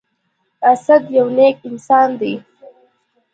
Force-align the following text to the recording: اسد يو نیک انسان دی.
اسد 0.71 1.03
يو 1.15 1.25
نیک 1.37 1.57
انسان 1.69 2.09
دی. 2.19 2.33